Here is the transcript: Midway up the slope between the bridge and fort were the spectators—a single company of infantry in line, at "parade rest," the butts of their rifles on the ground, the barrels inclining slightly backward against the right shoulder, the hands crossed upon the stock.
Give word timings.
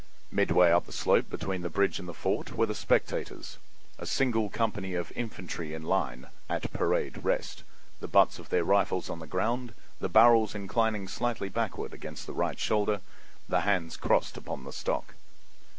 Midway 0.31 0.71
up 0.71 0.87
the 0.87 0.91
slope 0.91 1.29
between 1.29 1.61
the 1.61 1.69
bridge 1.69 1.99
and 1.99 2.15
fort 2.15 2.55
were 2.57 2.65
the 2.65 2.73
spectators—a 2.73 4.05
single 4.07 4.49
company 4.49 4.95
of 4.95 5.11
infantry 5.15 5.75
in 5.75 5.83
line, 5.83 6.25
at 6.49 6.73
"parade 6.73 7.23
rest," 7.23 7.61
the 7.99 8.07
butts 8.07 8.39
of 8.39 8.49
their 8.49 8.63
rifles 8.63 9.11
on 9.11 9.19
the 9.19 9.27
ground, 9.27 9.75
the 9.99 10.09
barrels 10.09 10.55
inclining 10.55 11.07
slightly 11.07 11.49
backward 11.49 11.93
against 11.93 12.25
the 12.25 12.33
right 12.33 12.57
shoulder, 12.59 12.99
the 13.47 13.61
hands 13.61 13.95
crossed 13.95 14.37
upon 14.37 14.63
the 14.63 14.73
stock. 14.73 15.13